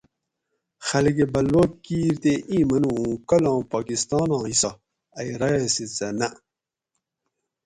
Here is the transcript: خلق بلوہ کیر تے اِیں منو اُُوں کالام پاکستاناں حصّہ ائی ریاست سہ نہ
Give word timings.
خلق 0.87 1.17
بلوہ 1.33 1.63
کیر 1.83 2.13
تے 2.23 2.33
اِیں 2.49 2.65
منو 2.69 2.91
اُُوں 2.99 3.13
کالام 3.29 3.59
پاکستاناں 3.73 4.43
حصّہ 4.49 4.71
ائی 5.17 5.29
ریاست 5.41 5.89
سہ 5.97 6.07
نہ 6.19 6.27